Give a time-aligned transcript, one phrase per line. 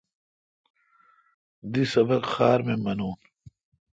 [1.71, 3.19] دی سبق خار می مینون۔